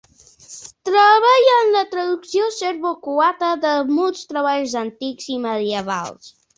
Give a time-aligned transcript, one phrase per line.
[0.89, 6.39] Treballa en la traducció serbo-croata de molts treballs antics i medievals.